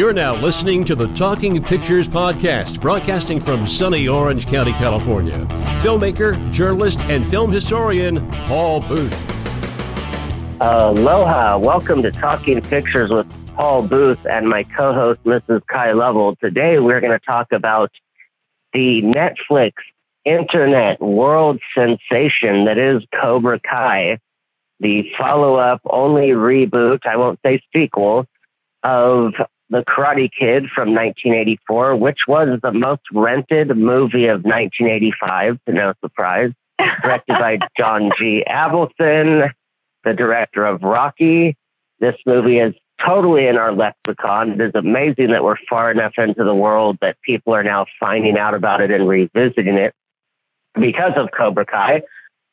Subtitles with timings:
[0.00, 5.44] You're now listening to the Talking Pictures Podcast, broadcasting from sunny Orange County, California.
[5.82, 9.12] Filmmaker, journalist, and film historian Paul Booth.
[10.62, 11.58] Aloha.
[11.58, 15.60] Welcome to Talking Pictures with Paul Booth and my co host, Mrs.
[15.66, 16.34] Kai Lovell.
[16.36, 17.90] Today, we're going to talk about
[18.72, 19.72] the Netflix
[20.24, 24.18] internet world sensation that is Cobra Kai,
[24.80, 28.24] the follow up only reboot, I won't say sequel,
[28.82, 29.34] of
[29.70, 35.94] the Karate Kid from 1984, which was the most rented movie of 1985, to no
[36.00, 36.50] surprise,
[37.02, 38.44] directed by John G.
[38.48, 39.48] Avildsen,
[40.04, 41.56] the director of Rocky.
[42.00, 42.74] This movie is
[43.04, 44.52] totally in our lexicon.
[44.52, 48.36] It is amazing that we're far enough into the world that people are now finding
[48.36, 49.94] out about it and revisiting it
[50.74, 52.02] because of Cobra Kai.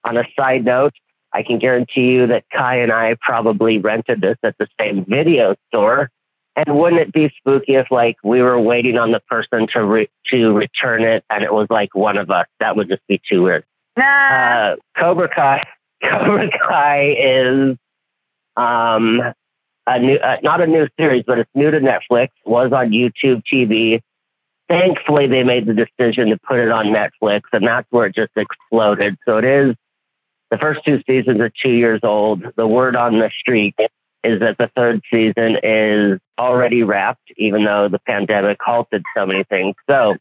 [0.03, 0.93] On a side note,
[1.33, 5.55] I can guarantee you that Kai and I probably rented this at the same video
[5.67, 6.11] store
[6.57, 10.09] and wouldn't it be spooky if like we were waiting on the person to re-
[10.31, 12.47] to return it and it was like one of us?
[12.59, 13.63] That would just be too weird.
[13.95, 14.03] Nah.
[14.03, 15.63] Uh, Cobra Kai.
[16.03, 17.77] Cobra Kai is
[18.57, 19.21] um
[19.85, 22.29] a new uh, not a new series, but it's new to Netflix.
[22.43, 24.01] Was on YouTube TV.
[24.67, 28.33] Thankfully, they made the decision to put it on Netflix, and that's where it just
[28.35, 29.15] exploded.
[29.25, 29.75] So it is.
[30.49, 32.43] The first two seasons are two years old.
[32.55, 33.75] The word on the street
[34.23, 39.43] is that the third season is already wrapped, even though the pandemic halted so many
[39.43, 39.75] things.
[39.89, 40.15] So,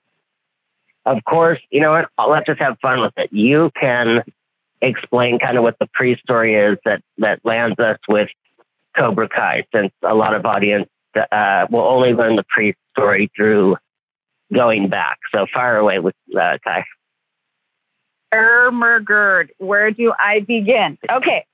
[1.04, 2.08] of course, you know what?
[2.28, 3.32] Let's just have fun with it.
[3.32, 4.22] You can
[4.82, 8.28] explain kind of what the pre-story is that that lands us with
[8.96, 10.88] Cobra Kai, since a lot of audience
[11.32, 13.76] uh, will only learn the pre-story through
[14.52, 15.18] going back.
[15.34, 16.84] So, fire away with uh, Kai.
[18.34, 20.98] Ermergerd, where do I begin?
[21.10, 21.46] Okay,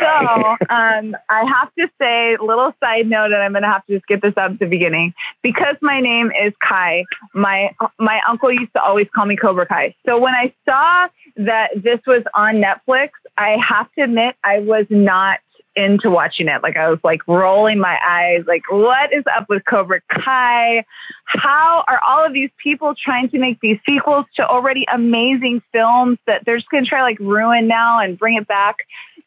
[0.00, 3.94] so um, I have to say, little side note, and I'm going to have to
[3.94, 7.04] just get this up at the beginning because my name is Kai.
[7.34, 9.94] My my uncle used to always call me Cobra Kai.
[10.06, 14.86] So when I saw that this was on Netflix, I have to admit I was
[14.90, 15.40] not
[15.76, 16.62] into watching it.
[16.62, 20.84] Like I was like rolling my eyes, like what is up with Cobra Kai?
[21.24, 26.18] How are all of these people trying to make these sequels to already amazing films
[26.26, 28.76] that they're just going to try like ruin now and bring it back?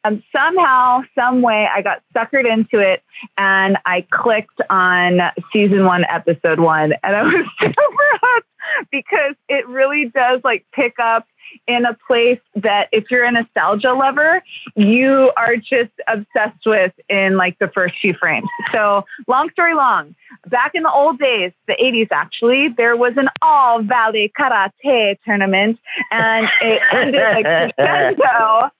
[0.07, 3.03] Um, somehow, some way, I got suckered into it
[3.38, 5.19] and I clicked on
[5.51, 8.47] season one, episode one, and I was super hooked
[8.91, 11.28] because it really does like pick up
[11.68, 14.44] in a place that if you're a nostalgia lover,
[14.75, 18.47] you are just obsessed with in like the first few frames.
[18.74, 20.13] So, long story long,
[20.47, 25.79] back in the old days, the 80s actually, there was an all valley karate tournament
[26.12, 28.72] and it ended like crescendo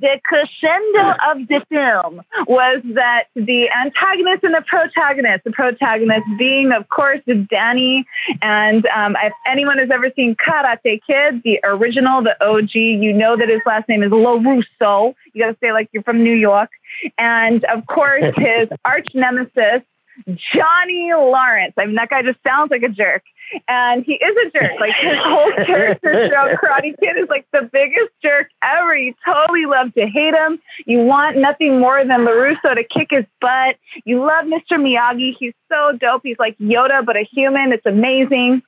[0.00, 6.72] the crescendo of the film was that the antagonist and the protagonist, the protagonist being,
[6.72, 7.20] of course,
[7.50, 8.04] Danny.
[8.42, 13.36] And um, if anyone has ever seen Karate Kid, the original, the OG, you know
[13.36, 15.14] that his last name is LaRusso.
[15.32, 16.70] You got to say like you're from New York.
[17.18, 19.82] And of course, his arch nemesis,
[20.26, 21.74] Johnny Lawrence.
[21.76, 23.22] I mean, that guy just sounds like a jerk.
[23.68, 24.72] And he is a jerk.
[24.80, 28.96] Like his whole character show, Karate Kid, is like the biggest jerk ever.
[28.96, 30.58] You totally love to hate him.
[30.84, 33.76] You want nothing more than LaRusso to kick his butt.
[34.04, 34.78] You love Mr.
[34.78, 35.34] Miyagi.
[35.38, 36.22] He's so dope.
[36.24, 37.72] He's like Yoda, but a human.
[37.72, 38.62] It's amazing.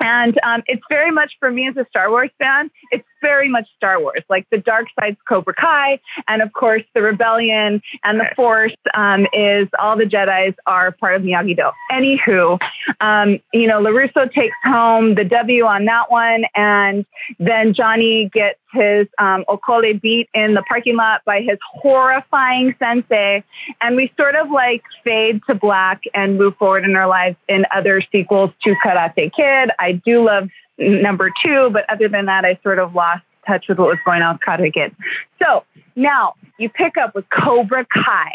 [0.00, 3.68] And um, it's very much for me as a Star Wars fan, it's very much
[3.76, 8.26] Star Wars, like the dark side's Cobra Kai, and of course the rebellion and the
[8.34, 11.70] Force um, is all the Jedi's are part of Miyagi Do.
[11.92, 12.58] Anywho,
[13.00, 17.04] um, you know, LaRusso takes home the W on that one, and
[17.38, 23.42] then Johnny gets his um, Okole beat in the parking lot by his horrifying sensei,
[23.80, 27.64] and we sort of like fade to black and move forward in our lives in
[27.74, 29.70] other sequels to Karate Kid.
[29.78, 30.48] I do love
[30.78, 34.22] number two, but other than that, I sort of lost touch with what was going
[34.22, 34.94] on with Karate Kid.
[35.42, 35.64] So
[35.94, 38.32] now you pick up with Cobra Kai.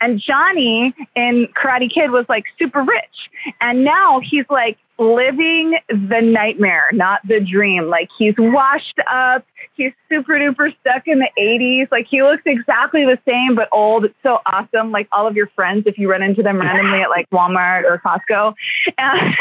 [0.00, 3.54] And Johnny in Karate Kid was like super rich.
[3.60, 7.88] And now he's like living the nightmare, not the dream.
[7.88, 9.44] Like he's washed up.
[9.74, 11.90] He's super duper stuck in the 80s.
[11.92, 14.04] Like he looks exactly the same, but old.
[14.04, 14.90] It's so awesome.
[14.90, 18.00] Like all of your friends, if you run into them randomly at like Walmart or
[18.04, 18.54] Costco.
[18.98, 19.34] And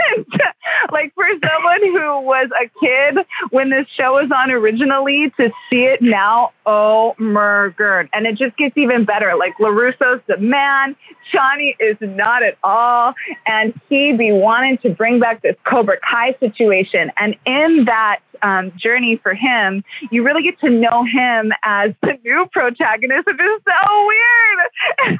[0.92, 5.84] like for someone who was a kid when this show was on originally to see
[5.84, 8.10] it now, oh my god.
[8.14, 9.36] And it just gets even better.
[9.38, 10.96] Like LaRusso's the man.
[11.32, 13.14] Johnny is not at all.
[13.48, 17.12] And he be wanting to bring back this Cobra Kai situation.
[17.18, 22.14] And in that um, journey for him, you really get to know him as the
[22.24, 25.20] new protagonist, which is so weird.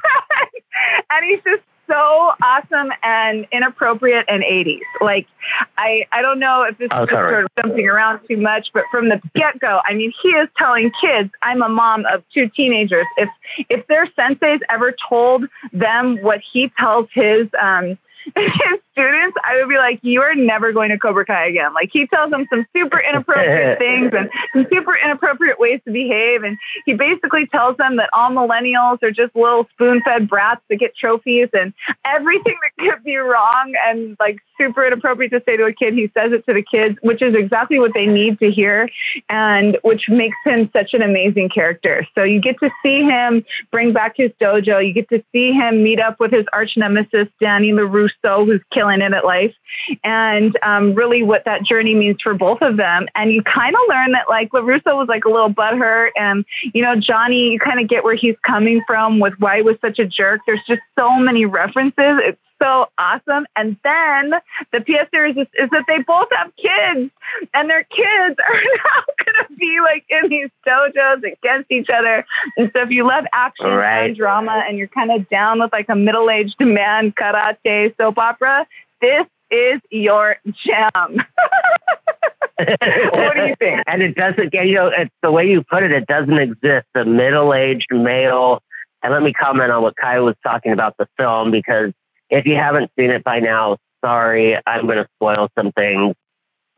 [1.10, 4.80] and he's just so awesome and inappropriate and 80s.
[5.00, 5.26] Like,
[5.78, 8.82] I, I don't know if this Oh, is sort of jumping around too much, but
[8.90, 12.50] from the get go, I mean, he is telling kids, I'm a mom of two
[12.54, 13.06] teenagers.
[13.16, 13.30] If,
[13.70, 17.96] if their senseis ever told them what he tells his, um,
[18.36, 21.72] his students, I would be like, you are never going to Cobra Kai again.
[21.72, 26.42] Like he tells them some super inappropriate things and some super inappropriate ways to behave.
[26.42, 30.76] And he basically tells them that all millennials are just little spoon fed brats that
[30.76, 31.72] get trophies and
[32.04, 36.10] everything that could be wrong and like super inappropriate to say to a kid, he
[36.14, 38.88] says it to the kids, which is exactly what they need to hear
[39.28, 42.06] and which makes him such an amazing character.
[42.16, 44.84] So you get to see him bring back his dojo.
[44.84, 48.87] You get to see him meet up with his arch nemesis, Danny LaRusso, who's killing
[48.90, 49.54] it at life,
[50.04, 53.06] and um, really what that journey means for both of them.
[53.14, 56.44] And you kind of learn that like LaRusso was like a little butthurt, and
[56.74, 59.76] you know Johnny, you kind of get where he's coming from with why he was
[59.80, 60.40] such a jerk.
[60.46, 61.92] There's just so many references.
[61.98, 63.46] It's so awesome.
[63.56, 64.32] And then
[64.72, 67.10] the PS series is, is that they both have kids,
[67.54, 72.24] and their kids are now going to be like in these dojos against each other.
[72.56, 74.06] And so if you love action Right.
[74.06, 78.66] and drama, and you're kind of down with like a middle-aged man karate soap opera,
[79.00, 81.18] this is your jam.
[82.58, 83.82] what do you think?
[83.86, 86.86] and it doesn't get, you know, it's the way you put it, it doesn't exist.
[86.94, 88.62] The middle aged male.
[89.02, 91.92] And let me comment on what Kai was talking about the film because
[92.30, 96.14] if you haven't seen it by now, sorry, I'm going to spoil some things.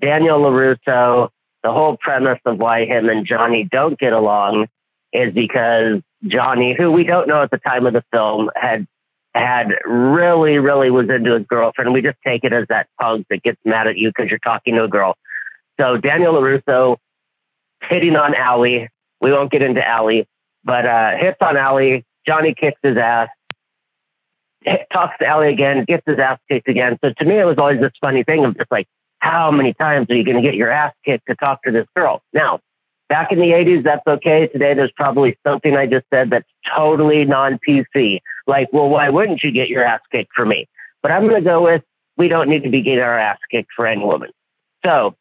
[0.00, 1.29] Daniel LaRusso,
[1.62, 4.69] the whole premise of why him and Johnny don't get along
[5.12, 8.87] is because Johnny, who we don't know at the time of the film, had
[9.35, 11.93] had really, really was into his girlfriend.
[11.93, 14.75] We just take it as that punk that gets mad at you because you're talking
[14.75, 15.17] to a girl.
[15.79, 16.96] So Daniel LaRusso
[17.88, 18.88] hitting on Allie.
[19.20, 20.26] We won't get into Allie,
[20.64, 22.05] but uh, hits on Allie.
[22.26, 23.29] Johnny kicks his ass.
[24.92, 26.98] Talks to Ellie again, gets his ass kicked again.
[27.02, 28.86] So to me, it was always this funny thing of just like,
[29.20, 31.86] how many times are you going to get your ass kicked to talk to this
[31.94, 32.22] girl?
[32.32, 32.60] Now,
[33.08, 34.46] back in the 80s, that's okay.
[34.46, 38.20] Today, there's probably something I just said that's totally non PC.
[38.46, 40.66] Like, well, why wouldn't you get your ass kicked for me?
[41.02, 41.82] But I'm going to go with
[42.16, 44.30] we don't need to be getting our ass kicked for any woman.
[44.84, 45.16] So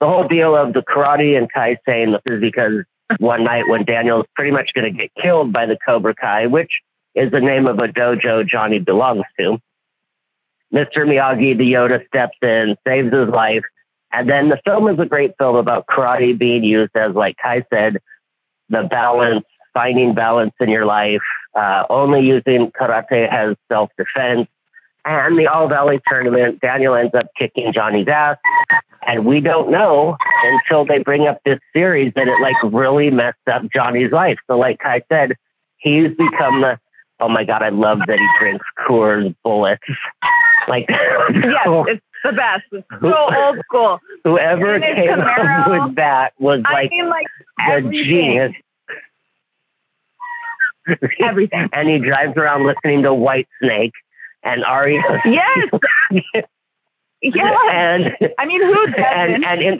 [0.00, 2.84] the whole deal of the karate and Kai saying this is because
[3.18, 6.70] one night when Daniel's pretty much going to get killed by the Cobra Kai, which
[7.14, 9.58] is the name of a dojo Johnny belongs to.
[10.72, 11.06] Mr.
[11.06, 13.62] Miyagi, the Yoda, steps in, saves his life.
[14.12, 17.64] And then the film is a great film about karate being used as, like Kai
[17.72, 17.98] said,
[18.68, 21.22] the balance, finding balance in your life,
[21.54, 24.48] uh, only using karate as self defense.
[25.04, 28.38] And the All Valley tournament, Daniel ends up kicking Johnny's ass.
[29.06, 33.36] And we don't know until they bring up this series that it like really messed
[33.52, 34.38] up Johnny's life.
[34.46, 35.32] So, like Kai said,
[35.76, 36.78] he's become the
[37.20, 39.82] oh my god, I love that he drinks Coors Bullets.
[40.68, 40.98] Like, yes,
[41.88, 42.64] it's the best.
[42.72, 43.98] It's so old school.
[44.24, 47.26] whoever came up with that was I like mean, like
[47.58, 48.52] the genius.
[51.20, 51.68] Everything.
[51.72, 53.92] and he drives around listening to White Snake
[54.42, 55.02] and Ari.
[55.24, 55.68] Yes.
[57.22, 57.56] Yes.
[57.72, 58.04] and
[58.38, 59.00] I mean, who doesn't?
[59.02, 59.78] and and in,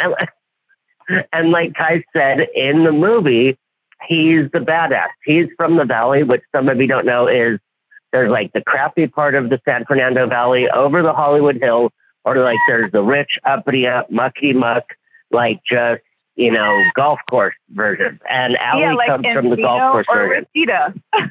[1.33, 3.59] and like Kai said in the movie,
[4.07, 5.09] he's the badass.
[5.25, 7.59] He's from the valley, which some of you don't know is
[8.13, 11.91] there's like the crappy part of the San Fernando Valley over the Hollywood Hills,
[12.25, 14.85] or like there's the rich uppity up mucky muck,
[15.31, 16.03] like just
[16.37, 18.21] you know golf course version.
[18.29, 20.95] And Allie yeah, like comes from the golf course or version Reseda.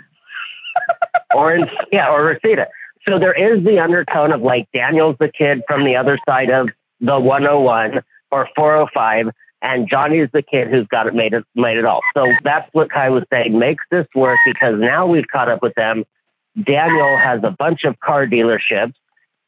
[1.35, 2.67] or in, yeah, or Rosita.
[3.07, 6.69] So there is the undertone of like Daniel's the kid from the other side of
[6.99, 8.01] the 101
[8.31, 9.29] or 405,
[9.63, 12.01] and Johnny's the kid who's got it made it made it all.
[12.13, 15.73] So that's what Kai was saying makes this work because now we've caught up with
[15.75, 16.03] them.
[16.61, 18.93] Daniel has a bunch of car dealerships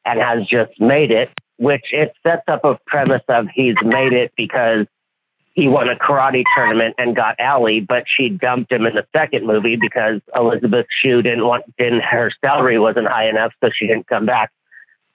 [0.05, 4.31] and has just made it, which it sets up a premise of he's made it
[4.37, 4.87] because
[5.53, 9.45] he won a karate tournament and got Allie, but she dumped him in the second
[9.45, 14.07] movie because Elizabeth Shue didn't want didn't her salary wasn't high enough, so she didn't
[14.07, 14.51] come back.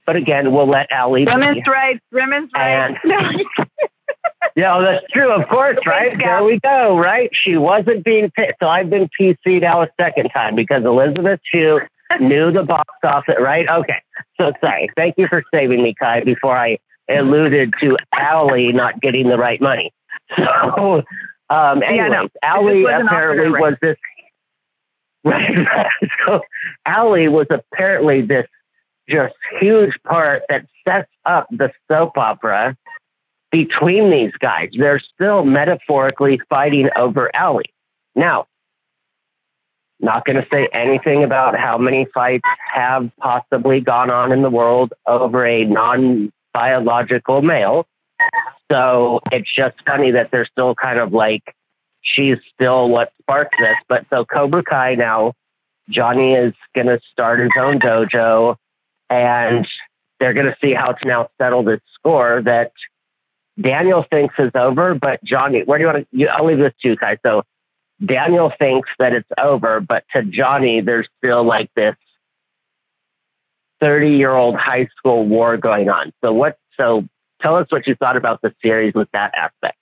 [0.06, 1.24] But again, we'll let Allie.
[1.24, 1.30] be.
[1.30, 2.00] Women's rights.
[2.12, 2.98] Women's rights.
[4.56, 6.16] Yeah, that's true, of course, right?
[6.18, 7.30] There we go, right?
[7.32, 11.80] She wasn't being picked, so I've been PC'd out a second time because Elizabeth Shue
[12.20, 13.68] knew the box office, right?
[13.68, 14.02] Okay,
[14.38, 14.90] so sorry.
[14.96, 19.60] Thank you for saving me, Kai, before I alluded to Allie not getting the right
[19.60, 19.92] money.
[20.36, 21.02] So,
[21.48, 23.96] um, Yeah, anyways, no, Allie apparently was this.
[25.24, 25.66] Right.
[26.24, 26.40] so
[26.86, 28.46] Allie was apparently this
[29.08, 32.76] just huge part that sets up the soap opera
[33.50, 34.70] between these guys.
[34.76, 37.72] They're still metaphorically fighting over Ellie.
[38.14, 38.46] Now,
[40.02, 44.50] Not going to say anything about how many fights have possibly gone on in the
[44.50, 47.86] world over a non biological male.
[48.70, 51.54] So it's just funny that they're still kind of like,
[52.02, 53.76] she's still what sparked this.
[53.88, 55.34] But so Cobra Kai now,
[55.90, 58.56] Johnny is going to start his own dojo
[59.10, 59.66] and
[60.18, 62.72] they're going to see how to now settle this score that
[63.60, 66.16] Daniel thinks is over, but Johnny, where do you want to?
[66.16, 67.18] You, I'll leave this to you, guys.
[67.24, 67.42] So
[68.04, 71.94] Daniel thinks that it's over, but to Johnny, there's still like this
[73.80, 76.12] 30 year old high school war going on.
[76.22, 76.58] So what?
[76.76, 77.06] So
[77.42, 79.78] tell us what you thought about the series with that aspect.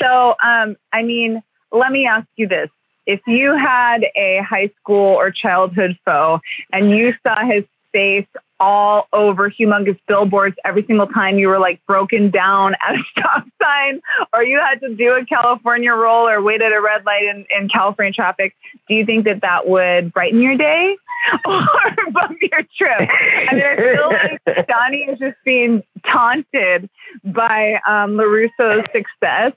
[0.00, 2.70] So, um, I mean, let me ask you this.
[3.06, 6.40] If you had a high school or childhood foe
[6.72, 8.26] and you saw his face
[8.60, 13.46] all over humongous billboards every single time you were like broken down at a stop
[13.60, 14.00] sign
[14.34, 17.46] or you had to do a California roll or wait at a red light in,
[17.58, 18.54] in California traffic,
[18.88, 20.96] do you think that that would brighten your day
[21.46, 23.08] or bump your trip?
[23.50, 26.88] I mean, I feel like Johnny is just being taunted
[27.24, 29.52] by um, LaRusso's success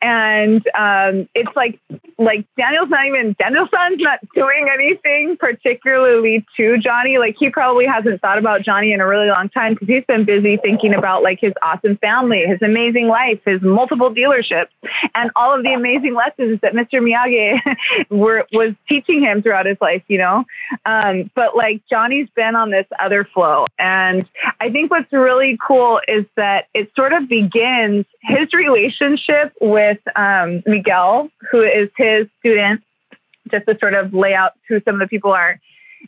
[0.00, 1.78] and um, it's like
[2.18, 7.16] like Daniel's not even Daniel-san's not doing anything particularly to Johnny.
[7.18, 10.24] Like he probably hasn't thought about Johnny in a really long time because he's been
[10.24, 14.68] busy thinking about like his awesome family, his amazing life, his multiple dealerships,
[15.14, 17.00] and all of the amazing lessons that Mr.
[17.00, 17.58] Miyagi
[18.10, 20.02] were was teaching him throughout his life.
[20.08, 20.44] You know,
[20.84, 24.28] um, but like Johnny's been on this other flow, and
[24.60, 30.62] I think what's really cool is that it sort of begins his relationship with um,
[30.66, 32.82] Miguel, who is his student,
[33.50, 35.58] just to sort of lay out who some of the people are,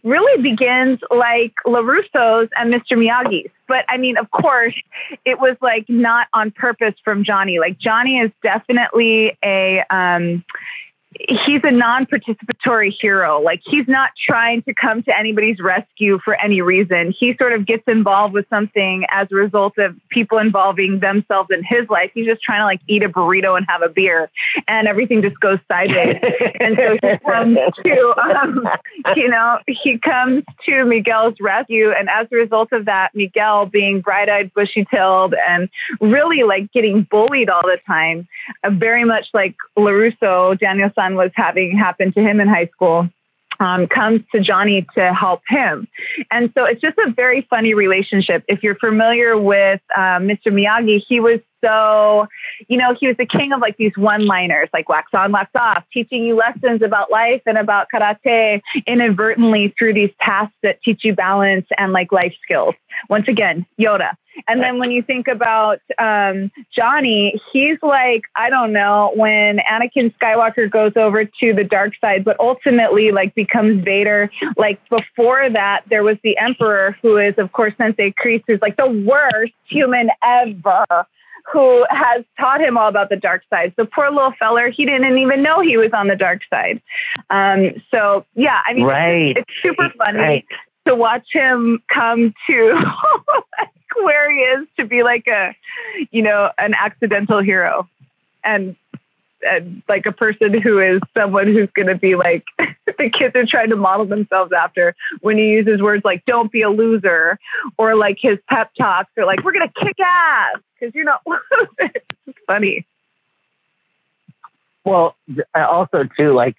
[0.04, 2.92] really begins like LaRusso's and Mr.
[2.92, 3.50] Miyagi's.
[3.66, 4.74] But I mean, of course,
[5.24, 7.58] it was like not on purpose from Johnny.
[7.58, 10.44] Like Johnny is definitely a, um,
[11.28, 13.40] he's a non-participatory hero.
[13.40, 17.14] Like he's not trying to come to anybody's rescue for any reason.
[17.18, 21.62] He sort of gets involved with something as a result of people involving themselves in
[21.64, 22.10] his life.
[22.14, 24.30] He's just trying to like eat a burrito and have a beer,
[24.68, 26.16] and everything just goes sideways.
[26.60, 28.68] and so he comes to, um,
[29.16, 34.00] you know, he comes to Miguel's rescue, and as a result of that, Miguel being
[34.00, 35.68] bright-eyed, bushy-tailed, and
[36.00, 38.26] really like getting bullied all the time,
[38.64, 43.08] uh, very much like Larusso, Daniel was having happen to him in high school.
[43.58, 45.86] Um, comes to Johnny to help him.
[46.30, 48.42] And so it's just a very funny relationship.
[48.48, 50.46] If you're familiar with uh, Mr.
[50.46, 52.26] Miyagi, he was so,
[52.68, 55.50] you know, he was the king of like these one liners, like wax on, wax
[55.54, 61.04] off, teaching you lessons about life and about karate inadvertently through these tasks that teach
[61.04, 62.74] you balance and like life skills.
[63.08, 64.12] Once again, Yoda.
[64.48, 70.14] And then when you think about um, Johnny, he's like, I don't know, when Anakin
[70.16, 74.30] Skywalker goes over to the dark side, but ultimately like becomes Vader.
[74.56, 78.76] Like before that, there was the Emperor, who is, of course, Sensei Kreese, who's like
[78.76, 81.06] the worst human ever
[81.52, 83.72] who has taught him all about the dark side.
[83.76, 86.80] So poor little feller, he didn't even know he was on the dark side.
[87.30, 89.36] Um, so yeah, I mean, right.
[89.36, 90.44] it's, it's super funny right.
[90.86, 92.84] To watch him come to
[94.02, 95.54] where he is to be like a,
[96.10, 97.88] you know, an accidental hero,
[98.44, 98.76] and
[99.42, 103.46] and like a person who is someone who's going to be like the kids are
[103.46, 107.38] trying to model themselves after when he uses words like "don't be a loser"
[107.78, 111.22] or like his pep talks are like "we're going to kick ass" because you're not
[111.78, 112.86] it's funny.
[114.84, 115.14] Well,
[115.54, 116.56] also too, like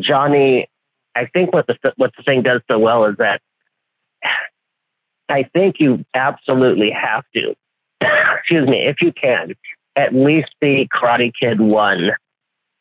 [0.00, 0.68] Johnny,
[1.14, 3.40] I think what the what the thing does so well is that
[5.28, 7.54] I think you absolutely have to,
[8.38, 9.54] excuse me, if you can,
[9.96, 12.10] at least see Karate Kid one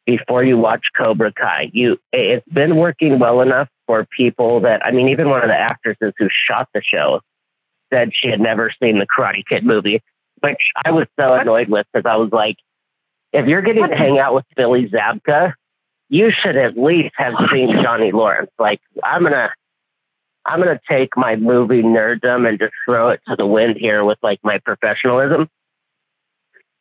[0.05, 1.69] before you watch Cobra Kai.
[1.73, 5.57] You, it's been working well enough for people that I mean, even one of the
[5.57, 7.21] actresses who shot the show
[7.91, 10.01] said she had never seen the Karate Kid movie
[10.41, 12.57] which I was so annoyed with because I was like,
[13.31, 15.53] if you're getting to hang out with Billy Zabka,
[16.09, 18.51] you should at least have seen Johnny Lawrence.
[18.57, 19.49] Like, I'm gonna,
[20.45, 24.17] I'm gonna take my movie nerddom and just throw it to the wind here with
[24.23, 25.47] like my professionalism.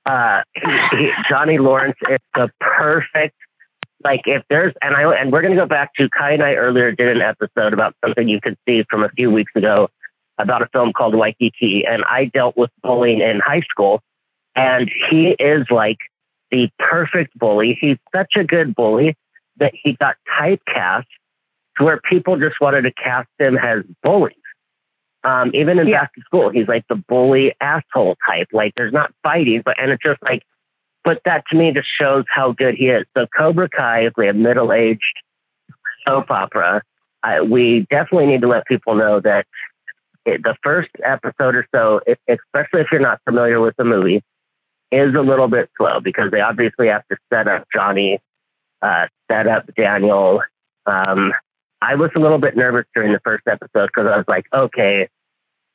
[0.06, 3.36] Uh, he, Johnny Lawrence is the perfect.
[4.02, 6.90] Like, if there's, and I, and we're gonna go back to Kai and I earlier
[6.92, 9.88] did an episode about something you could see from a few weeks ago
[10.38, 14.00] about a film called Waikiki, and I dealt with bullying in high school,
[14.54, 15.98] and he is like
[16.50, 17.78] the perfect bully.
[17.80, 19.16] He's such a good bully
[19.58, 21.06] that he got typecast
[21.76, 24.34] to where people just wanted to cast him as bullies.
[25.24, 26.02] Um, even in yeah.
[26.02, 28.48] back to school, he's like the bully asshole type.
[28.52, 30.42] Like there's not fighting, but and it's just like
[31.04, 33.06] but that to me just shows how good he is.
[33.16, 35.02] So Cobra Kai is a middle aged
[36.06, 36.82] soap opera.
[37.22, 39.46] I, we definitely need to let people know that
[40.24, 44.22] it, the first episode or so, it, especially if you're not familiar with the movie,
[44.90, 48.20] is a little bit slow because they obviously have to set up Johnny,
[48.82, 50.42] uh, set up Daniel.
[50.86, 51.32] Um,
[51.80, 55.08] I was a little bit nervous during the first episode because I was like, okay,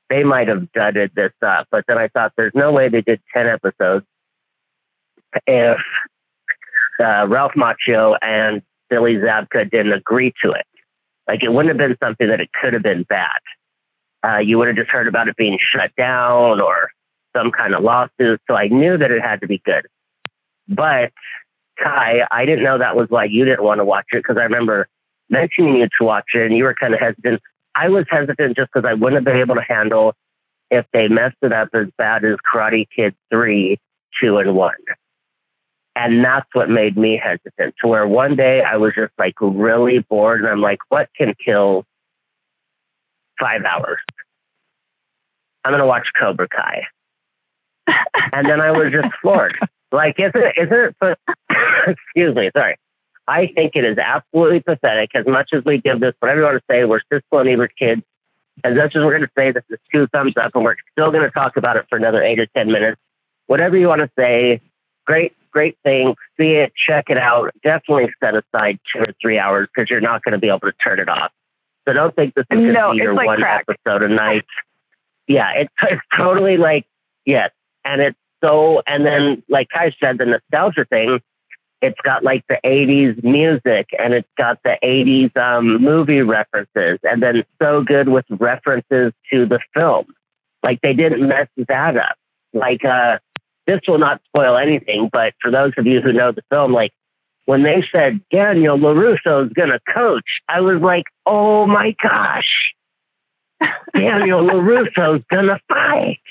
[0.10, 1.67] they might have dudded this up.
[1.72, 4.05] But then I thought, there's no way they did 10 episodes
[5.48, 5.77] if
[7.00, 10.65] uh, Ralph Macchio and Billy Zabka didn't agree to it.
[11.27, 13.39] Like, it wouldn't have been something that it could have been bad.
[14.25, 16.91] Uh, you would have just heard about it being shut down or
[17.35, 18.41] some kind of lawsuit.
[18.47, 19.87] So I knew that it had to be good.
[20.67, 21.11] But
[21.81, 24.43] Kai, I didn't know that was why you didn't want to watch it because I
[24.43, 24.87] remember
[25.29, 27.41] mentioning you to watch it and you were kind of hesitant.
[27.75, 30.13] I was hesitant just because I wouldn't have been able to handle
[30.69, 33.77] if they messed it up as bad as Karate Kid 3,
[34.21, 34.73] 2, and 1.
[35.95, 39.99] And that's what made me hesitant to where one day I was just like really
[39.99, 41.85] bored and I'm like, what can kill
[43.39, 43.99] five hours?
[45.63, 46.83] I'm going to watch Cobra Kai.
[48.31, 49.57] And then I was just floored.
[49.91, 51.17] Like, isn't it, isn't it,
[51.87, 52.77] excuse me, sorry.
[53.27, 55.11] I think it is absolutely pathetic.
[55.15, 57.71] As much as we give this, whatever you want to say, we're Siskel and Ebert
[57.77, 58.01] kids.
[58.63, 61.11] As much as we're going to say this is two thumbs up, and we're still
[61.11, 62.99] going to talk about it for another eight or ten minutes.
[63.47, 64.61] Whatever you want to say,
[65.05, 66.15] great, great thing.
[66.39, 67.51] See it, check it out.
[67.63, 70.73] Definitely set aside two or three hours because you're not going to be able to
[70.83, 71.31] turn it off.
[71.87, 73.65] So don't think this is going to No, be your like one crack.
[73.69, 74.45] episode a night.
[75.27, 76.85] Yeah, it's, it's totally like
[77.25, 77.51] yes,
[77.85, 78.81] and it's so.
[78.87, 81.19] And then, like Kai said, the nostalgia thing
[81.83, 87.21] it's got like the 80s music and it's got the 80s um, movie references and
[87.21, 90.05] then so good with references to the film.
[90.63, 92.15] Like they didn't mess that up.
[92.53, 93.17] Like, uh,
[93.67, 96.93] this will not spoil anything, but for those of you who know the film, like
[97.46, 102.72] when they said Daniel LaRusso is going to coach, I was like, oh my gosh,
[103.93, 106.22] Daniel LaRusso is going to fight.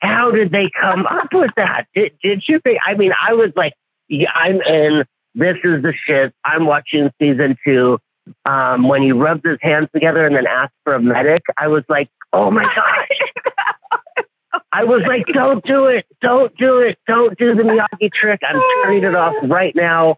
[0.00, 1.86] How did they come up with that?
[1.94, 2.78] Did, did you think?
[2.86, 3.74] I mean, I was like,
[4.08, 5.04] yeah, I'm in.
[5.34, 6.32] This is the shit.
[6.44, 7.98] I'm watching season two.
[8.44, 11.82] Um, when he rubs his hands together and then asks for a medic, I was
[11.88, 14.62] like, oh my gosh.
[14.72, 16.06] I was like, don't do it.
[16.20, 16.98] Don't do it.
[17.06, 18.40] Don't do the Miyagi trick.
[18.46, 20.16] I'm turning it off right now.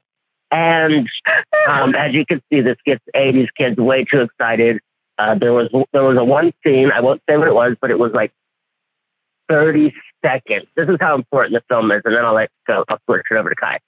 [0.50, 1.08] And
[1.68, 4.80] um, as you can see, this gets 80s kids way too excited.
[5.18, 6.90] Uh, there was there was a one scene.
[6.92, 8.32] I won't say what it was, but it was like
[9.50, 9.92] 30
[10.24, 10.66] seconds.
[10.76, 12.84] This is how important the film is, and then I'll let go.
[12.88, 13.80] I'll switch it over to Kai.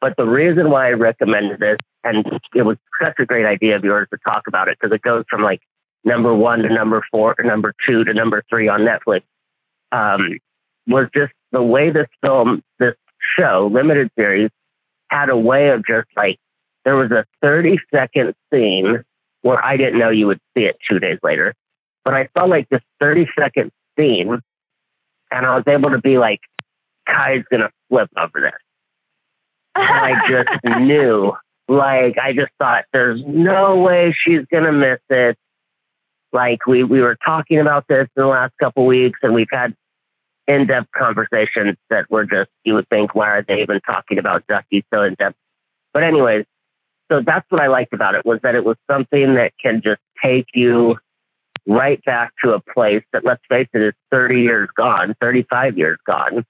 [0.00, 3.84] But the reason why I recommended this, and it was such a great idea of
[3.84, 5.60] yours to talk about it, because it goes from like
[6.04, 9.22] number one to number four to number two to number three on Netflix,
[9.92, 10.38] um,
[10.86, 12.94] was just the way this film, this
[13.38, 14.50] show, limited series,
[15.08, 16.38] had a way of just like,
[16.84, 19.02] there was a 30 second scene
[19.40, 21.54] where I didn't know you would see it two days later.
[22.04, 24.40] But I saw like this 30 second scene
[25.34, 26.40] and I was able to be like,
[27.08, 28.52] Kai's gonna flip over this.
[29.74, 31.32] I just knew,
[31.68, 35.36] like, I just thought, there's no way she's gonna miss it.
[36.32, 39.74] Like we we were talking about this in the last couple weeks, and we've had
[40.46, 44.84] in-depth conversations that were just you would think, why are they even talking about Ducky
[44.92, 45.36] so in depth?
[45.92, 46.44] But anyways,
[47.10, 50.00] so that's what I liked about it was that it was something that can just
[50.22, 50.98] take you
[51.66, 55.98] right back to a place that, let's face it, is 30 years gone, 35 years
[56.06, 56.44] gone.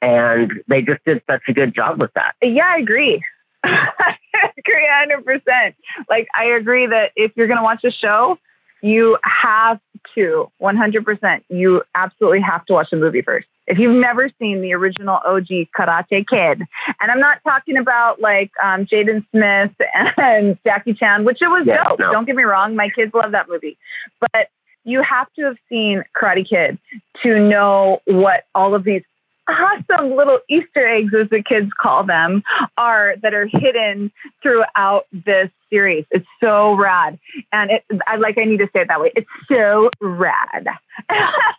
[0.00, 2.34] And they just did such a good job with that.
[2.42, 3.22] Yeah, I agree.
[3.64, 4.14] I
[4.56, 4.88] agree
[5.26, 5.74] 100%.
[6.08, 8.38] Like, I agree that if you're going to watch a show,
[8.82, 9.80] you have
[10.14, 11.42] to 100%.
[11.48, 13.46] You absolutely have to watch the movie first.
[13.66, 16.62] If you've never seen the original OG Karate Kid,
[17.00, 19.72] and I'm not talking about like um, Jaden Smith
[20.16, 21.98] and Jackie Chan, which it was Yeah, dope.
[21.98, 22.12] no.
[22.12, 23.76] Don't get me wrong, my kids love that movie,
[24.20, 24.48] but
[24.84, 26.78] you have to have seen Karate Kid
[27.22, 29.02] to know what all of these
[29.48, 32.42] awesome little Easter eggs, as the kids call them,
[32.76, 36.04] are that are hidden throughout this series.
[36.10, 37.18] It's so rad,
[37.52, 37.84] and it.
[38.06, 38.38] I like.
[38.38, 39.12] I need to say it that way.
[39.14, 40.66] It's so rad.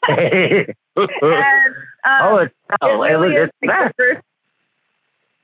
[0.07, 0.75] and,
[2.05, 4.25] um, oh, it's, oh, it it really it's like the first.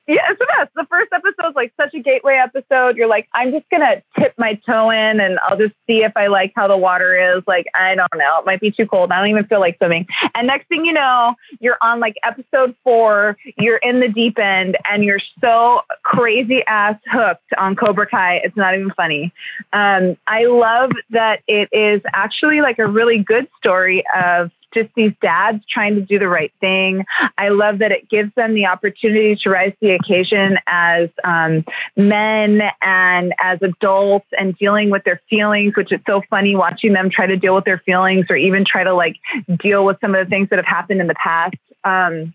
[0.07, 0.71] Yeah, it's the best.
[0.75, 2.95] The first episode is like such a gateway episode.
[2.95, 6.27] You're like, I'm just gonna tip my toe in, and I'll just see if I
[6.27, 7.43] like how the water is.
[7.47, 9.11] Like, I don't know, it might be too cold.
[9.11, 10.05] I don't even feel like swimming.
[10.35, 13.37] And next thing you know, you're on like episode four.
[13.57, 18.41] You're in the deep end, and you're so crazy ass hooked on Cobra Kai.
[18.43, 19.33] It's not even funny.
[19.73, 25.13] Um, I love that it is actually like a really good story of just these
[25.21, 27.05] dads trying to do the right thing.
[27.37, 31.65] I love that it gives them the opportunity to rise to the occasion as um,
[31.95, 37.09] men and as adults and dealing with their feelings, which is so funny watching them
[37.09, 39.15] try to deal with their feelings or even try to like
[39.59, 41.55] deal with some of the things that have happened in the past.
[41.83, 42.33] Um,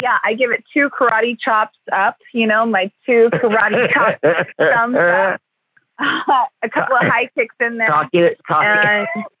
[0.00, 4.20] yeah, I give it two karate chops up, you know, my two karate chops
[4.56, 5.40] thumbs up.
[6.62, 7.88] a couple of high kicks in there.
[7.88, 9.06] Talk it, talk and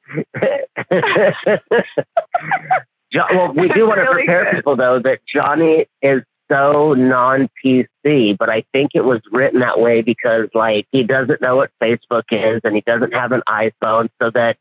[3.12, 4.56] Jo- well, we do want to Really prepare good.
[4.56, 10.02] people though that Johnny is so non-PC, but I think it was written that way
[10.02, 14.30] because like he doesn't know what Facebook is and he doesn't have an iPhone, so
[14.30, 14.56] that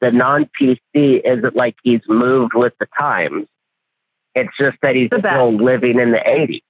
[0.00, 3.46] the non-PC isn't like he's moved with the times.
[4.34, 6.62] It's just that he's still living in the '80s,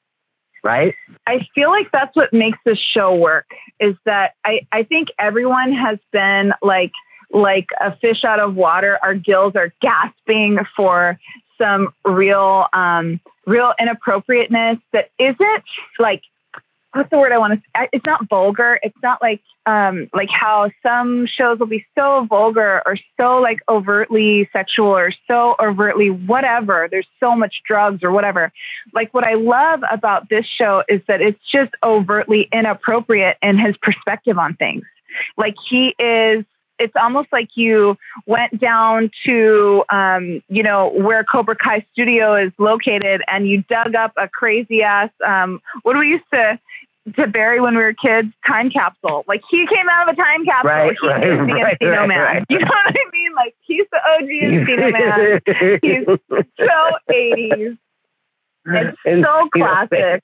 [0.65, 0.95] right?
[1.27, 3.47] I feel like that's what makes this show work
[3.79, 6.93] is that I, I think everyone has been like
[7.33, 8.99] like a fish out of water.
[9.03, 11.19] Our gills are gasping for
[11.59, 15.65] some real um, real inappropriateness that isn't
[15.99, 16.23] like
[16.93, 18.81] what's the word I want to it's not vulgar.
[18.83, 23.59] It's not like um, like how some shows will be so vulgar or so like
[23.69, 26.89] overtly sexual or so overtly whatever.
[26.91, 28.53] There's so much drugs or whatever
[28.95, 33.77] like what I love about this show is that it's just overtly inappropriate in his
[33.83, 34.85] perspective on things.
[35.37, 36.45] Like he is
[36.81, 42.53] it's almost like you went down to um, you know where Cobra Kai studio is
[42.59, 46.59] located and you dug up a crazy ass um, what do we used to
[47.17, 50.45] to bury when we were kids time capsule like he came out of a time
[50.45, 52.45] capsule Right, he right, the right, Encino right, man right.
[52.51, 56.05] you know what I mean like he's the OG Encino man He's
[56.59, 57.79] so 80s
[58.67, 60.23] it's And, so classic.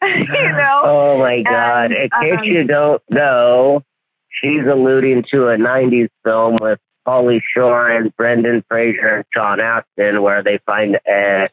[0.02, 0.82] you know?
[0.84, 1.92] Oh my God.
[1.92, 3.82] And, In case um, you don't know,
[4.30, 10.22] she's alluding to a 90s film with Pauly Shore and Brendan Fraser and Sean Astin
[10.22, 11.48] where they find a,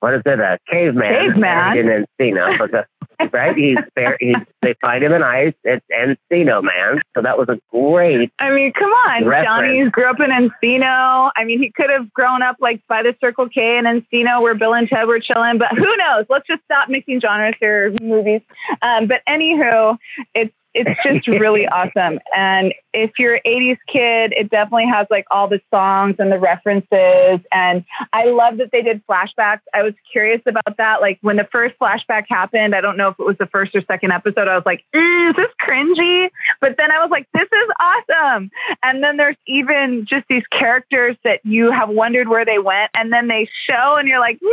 [0.00, 1.32] what is it, a caveman.
[1.32, 1.40] Caveman.
[1.40, 2.58] buried In Encino.
[2.58, 2.84] Because,
[3.32, 3.56] right?
[3.56, 5.54] He's, bur- he's, they find him in ice.
[5.64, 7.00] It's Encino Man.
[7.14, 9.26] So that was a great, I mean, come on.
[9.26, 9.46] Reference.
[9.46, 11.30] Johnny grew up in Encino.
[11.36, 14.54] I mean, he could have grown up like by the Circle K in Encino where
[14.54, 16.26] Bill and Ted were chilling, but who knows?
[16.28, 18.42] Let's just stop mixing genres here, movies.
[18.82, 19.98] Um, but anywho,
[20.34, 22.18] it's it's just really awesome.
[22.34, 26.38] And if you're an 80s kid, it definitely has like all the songs and the
[26.38, 27.40] references.
[27.52, 29.60] And I love that they did flashbacks.
[29.74, 31.00] I was curious about that.
[31.00, 33.82] Like when the first flashback happened, I don't know if it was the first or
[33.82, 34.48] second episode.
[34.48, 36.30] I was like, mm, is this cringy?
[36.60, 38.50] But then I was like, this is awesome.
[38.82, 42.90] And then there's even just these characters that you have wondered where they went.
[42.94, 44.50] And then they show and you're like, no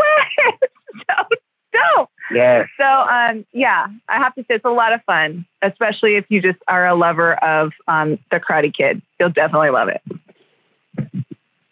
[0.00, 0.58] way.
[1.06, 1.36] So
[1.72, 2.10] dope.
[2.32, 2.66] yes.
[2.78, 6.40] So, um, yeah, I have to say it's a lot of fun, especially if you
[6.40, 9.02] just are a lover of um, the Karate Kid.
[9.18, 10.02] You'll definitely love it.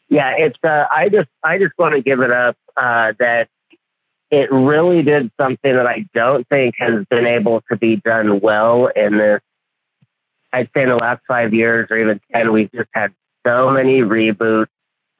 [0.09, 0.59] Yeah, it's.
[0.63, 3.49] Uh, I just, I just want to give it up uh, that
[4.31, 8.87] it really did something that I don't think has been able to be done well
[8.87, 9.41] in this.
[10.53, 13.13] I'd say in the last five years or even ten, we've just had
[13.47, 14.67] so many reboots,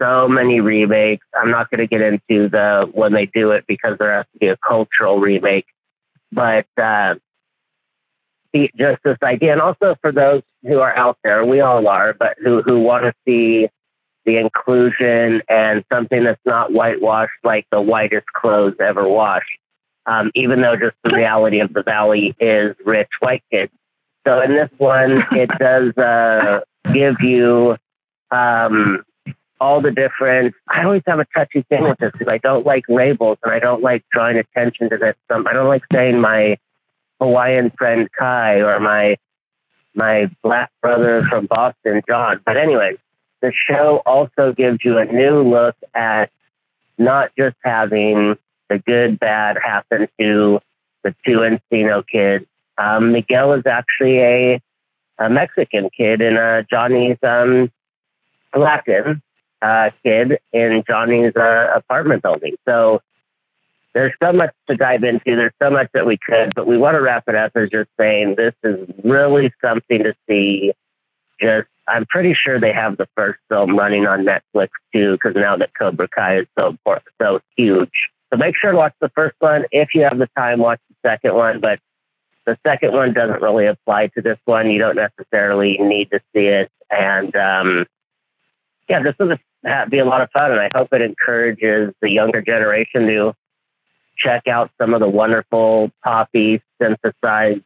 [0.01, 1.27] so many remakes.
[1.35, 4.39] I'm not going to get into the when they do it because there has to
[4.39, 5.67] be a cultural remake,
[6.33, 7.15] but uh,
[8.53, 12.15] the, just this idea, and also for those who are out there, we all are,
[12.15, 13.69] but who who want to see
[14.27, 19.47] the inclusion and something that's not whitewashed like the whitest clothes ever washed.
[20.05, 23.73] Um, even though just the reality of the valley is rich white kids.
[24.27, 26.61] So in this one, it does uh,
[26.93, 27.77] give you
[28.31, 29.05] um,
[29.61, 30.55] all the different.
[30.69, 33.59] I always have a touchy thing with this because I don't like labels and I
[33.59, 35.15] don't like drawing attention to this.
[35.31, 36.59] Um, I don't like saying my
[37.21, 39.17] Hawaiian friend Kai or my
[39.95, 42.41] my black brother from Boston, John.
[42.45, 42.99] But anyways,
[43.47, 46.31] the show also gives you a new look at
[46.99, 48.35] not just having
[48.69, 50.59] the good bad happen to
[51.05, 52.45] the two Encino kids.
[52.77, 54.61] Um, Miguel is actually a,
[55.19, 57.71] a Mexican kid and uh, Johnny's um,
[58.53, 59.23] Latin
[59.63, 62.57] uh, kid in Johnny's uh, apartment building.
[62.65, 63.01] So
[63.95, 65.37] there's so much to dive into.
[65.37, 67.91] There's so much that we could, but we want to wrap it up as just
[67.97, 70.73] saying this is really something to see.
[71.41, 75.57] Just, I'm pretty sure they have the first film running on Netflix too, because now
[75.57, 78.11] that Cobra Kai is so important, so huge.
[78.31, 79.65] So make sure to watch the first one.
[79.71, 81.61] If you have the time, watch the second one.
[81.61, 81.79] But
[82.45, 84.71] the second one doesn't really apply to this one.
[84.71, 86.71] You don't necessarily need to see it.
[86.91, 87.87] And um,
[88.89, 90.53] yeah, this will just be a lot of fun.
[90.53, 93.35] And I hope it encourages the younger generation to
[94.17, 97.63] check out some of the wonderful poppy synthesized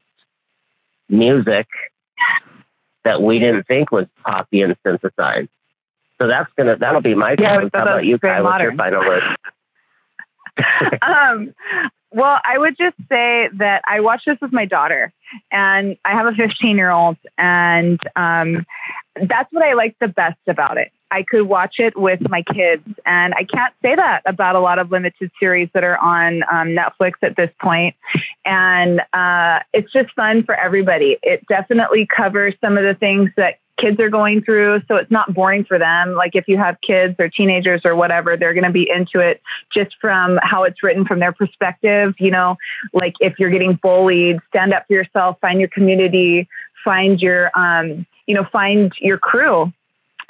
[1.09, 1.66] music
[3.04, 5.48] that we didn't think was poppy and synthesized.
[6.18, 8.42] So that's gonna that'll be my Yeah, so How about you, Kai?
[8.42, 9.22] What's your final word?
[11.02, 11.54] um,
[12.12, 15.12] well, I would just say that I watched this with my daughter,
[15.53, 18.66] and I have a 15 year old, and um,
[19.14, 20.90] that's what I like the best about it.
[21.12, 24.79] I could watch it with my kids, and I can't say that about a lot
[24.79, 27.94] of limited series that are on um, Netflix at this point.
[28.44, 31.18] And uh, it's just fun for everybody.
[31.23, 35.32] It definitely covers some of the things that kids are going through, so it's not
[35.34, 36.14] boring for them.
[36.14, 39.40] Like if you have kids or teenagers or whatever, they're going to be into it
[39.72, 42.14] just from how it's written from their perspective.
[42.18, 42.56] You know,
[42.92, 46.48] like if you're getting bullied, stand up for yourself, find your community,
[46.84, 49.72] find your, um, you know, find your crew.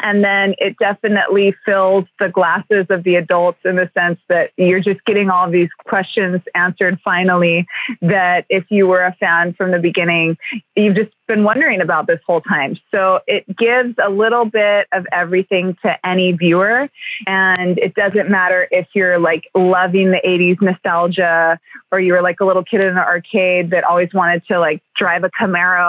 [0.02, 4.80] And then it definitely fills the glasses of the adults in the sense that you're
[4.80, 7.66] just getting all these questions answered finally.
[8.00, 10.36] That if you were a fan from the beginning,
[10.74, 12.76] you've just been wondering about this whole time.
[12.90, 16.88] So it gives a little bit of everything to any viewer.
[17.26, 21.58] And it doesn't matter if you're like loving the 80s nostalgia
[21.92, 24.82] or you were like a little kid in an arcade that always wanted to like
[24.96, 25.88] drive a Camaro.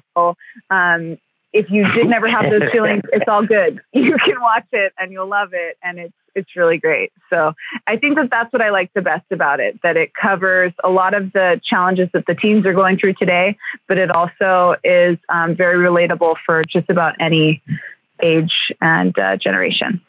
[0.69, 1.17] Um,
[1.54, 3.80] if you did never have those feelings, it's all good.
[3.94, 7.12] You can watch it and you'll love it, and it's it's really great.
[7.30, 7.54] So
[7.88, 9.80] I think that that's what I like the best about it.
[9.84, 13.58] That it covers a lot of the challenges that the teens are going through today,
[13.88, 17.62] but it also is um, very relatable for just about any
[18.24, 20.02] age and uh, generation.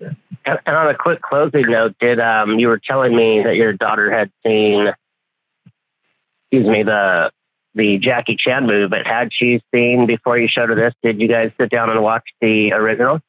[0.00, 3.72] And, and on a quick closing note, did um you were telling me that your
[3.72, 4.92] daughter had seen,
[6.44, 7.30] excuse me, the
[7.74, 10.94] the Jackie Chan movie, but had she seen before you showed her this?
[11.02, 13.20] Did you guys sit down and watch the original?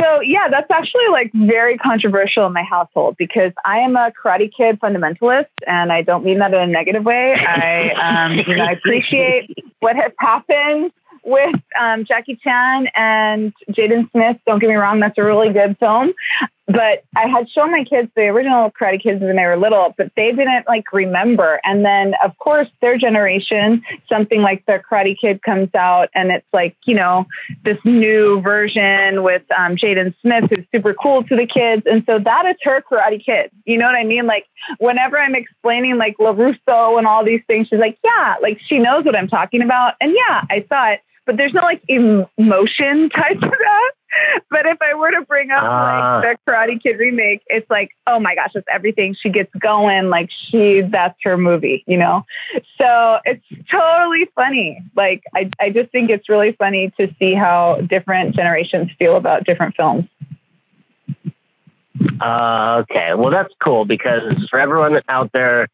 [0.00, 4.50] So yeah, that's actually like very controversial in my household because I am a Karate
[4.56, 7.34] Kid fundamentalist, and I don't mean that in a negative way.
[7.34, 10.92] I, um, you know, I appreciate what has happened
[11.24, 14.36] with um, Jackie Chan and Jaden Smith.
[14.46, 16.12] Don't get me wrong, that's a really good film.
[16.68, 20.12] But I had shown my kids the original Karate Kids when they were little, but
[20.16, 21.60] they didn't like remember.
[21.64, 26.46] And then, of course, their generation, something like the Karate Kid comes out, and it's
[26.52, 27.26] like you know
[27.64, 32.18] this new version with um, Jaden Smith, who's super cool to the kids, and so
[32.18, 33.50] that is her Karate Kid.
[33.64, 34.26] You know what I mean?
[34.26, 34.44] Like
[34.78, 39.06] whenever I'm explaining like LaRusso and all these things, she's like, yeah, like she knows
[39.06, 41.00] what I'm talking about, and yeah, I saw it.
[41.28, 43.90] But there's no like emotion tied to that.
[44.50, 46.22] But if I were to bring up Ah.
[46.24, 49.14] like the Karate Kid remake, it's like, oh my gosh, it's everything.
[49.20, 52.24] She gets going, like she that's her movie, you know?
[52.78, 54.82] So it's totally funny.
[54.96, 59.44] Like I, I just think it's really funny to see how different generations feel about
[59.44, 60.06] different films.
[62.22, 63.10] Uh, okay.
[63.14, 65.68] Well, that's cool because for everyone out there,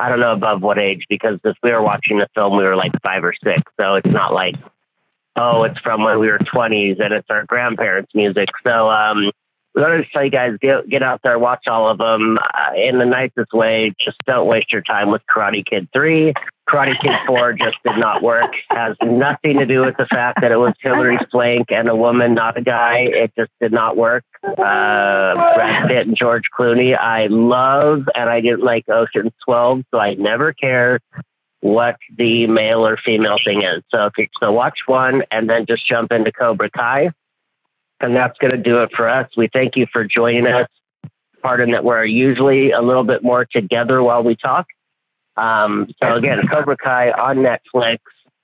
[0.00, 2.74] I don't know above what age, because if we were watching the film, we were
[2.76, 3.62] like five or six.
[3.78, 4.56] So it's not like,
[5.38, 8.48] oh, it's from when we were 20s and it's our grandparents' music.
[8.64, 9.30] So um,
[9.74, 12.74] we wanted to tell you guys get, get out there, watch all of them uh,
[12.74, 13.94] in the nicest way.
[14.04, 16.34] Just don't waste your time with Karate Kid 3.
[16.68, 18.52] Karate Kid 4 just did not work.
[18.70, 22.34] Has nothing to do with the fact that it was Hilary Swank and a woman,
[22.34, 23.06] not a guy.
[23.08, 24.24] It just did not work.
[24.42, 29.98] Uh, Brad Pitt and George Clooney, I love, and I didn't like Ocean's 12, so
[29.98, 31.00] I never care
[31.60, 33.82] what the male or female thing is.
[33.90, 37.10] So, so watch one and then just jump into Cobra Kai.
[38.00, 39.28] And that's going to do it for us.
[39.36, 40.68] We thank you for joining us.
[41.42, 44.66] Pardon that we're usually a little bit more together while we talk.
[45.36, 47.98] Um, so again, Cobra Kai on Netflix.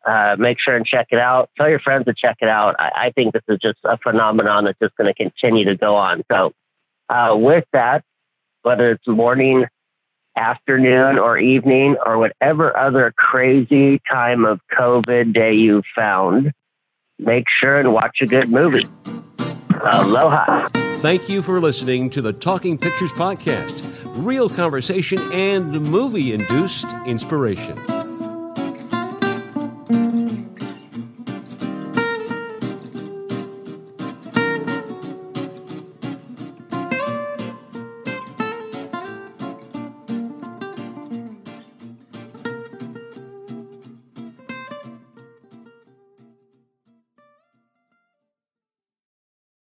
[0.04, 1.50] Uh, make sure and check it out.
[1.56, 2.76] Tell your friends to check it out.
[2.78, 5.96] I, I think this is just a phenomenon that's just going to continue to go
[5.96, 6.24] on.
[6.30, 6.52] So,
[7.08, 8.04] uh, with that,
[8.62, 9.66] whether it's morning,
[10.36, 16.52] afternoon, or evening, or whatever other crazy time of COVID day you found,
[17.18, 18.86] make sure and watch a good movie.
[19.84, 20.68] Aloha.
[20.98, 27.76] Thank you for listening to the Talking Pictures Podcast real conversation and movie induced inspiration.